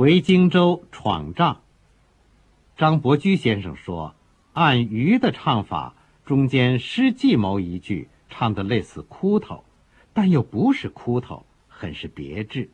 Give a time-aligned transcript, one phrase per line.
[0.00, 1.60] 回荆州闯帐。
[2.78, 4.14] 张伯驹先生说，
[4.54, 9.62] 按余的唱法，中间失计谋一句，唱的类似哭头，
[10.14, 12.70] 但又不是哭头，很是别致，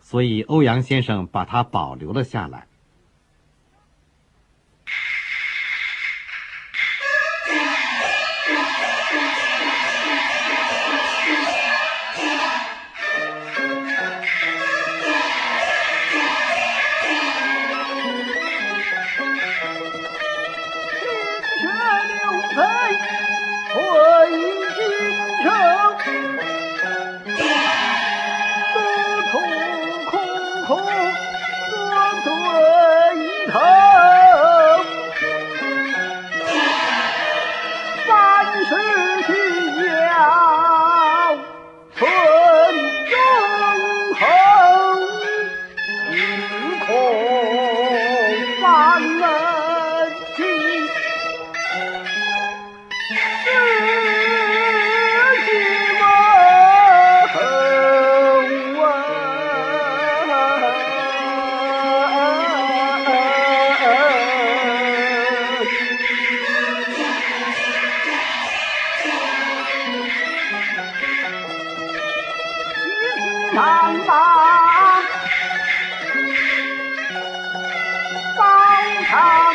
[0.00, 2.66] 所以欧阳先生把它保留了下来。
[22.24, 22.56] 有贼
[23.70, 24.30] 退
[24.76, 25.33] 兵。
[73.98, 74.14] 把
[78.36, 78.44] 高
[79.06, 79.54] 堂。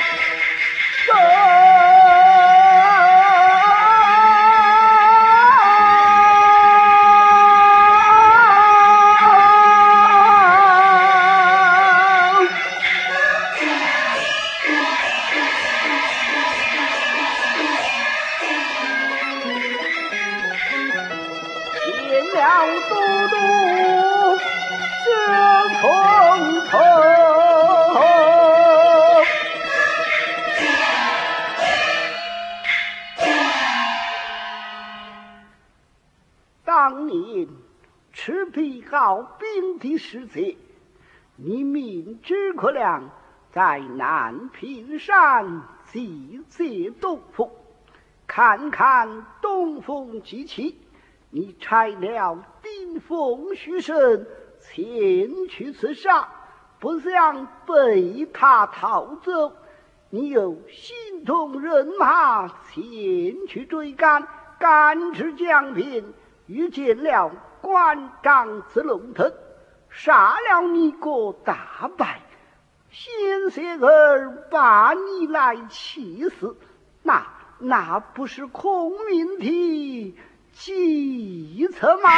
[23.31, 23.48] 了。
[39.97, 40.57] 是贼，
[41.35, 43.11] 你明知可量，
[43.51, 47.49] 在南屏山集结东风，
[48.25, 50.77] 看看东风机器，
[51.29, 54.25] 你拆了丁奉徐盛，
[54.59, 56.29] 前去刺杀，
[56.79, 59.53] 不想被他逃走，
[60.09, 64.27] 你又心痛人马前去追赶，
[64.59, 66.03] 赶至江边，
[66.49, 69.31] 遇见了关张子龙腾。
[69.91, 72.21] 杀了你个大败，
[72.91, 76.55] 先生儿把你来气死，
[77.01, 77.25] 那
[77.57, 80.15] 那不是孔明的
[80.51, 82.09] 计策吗？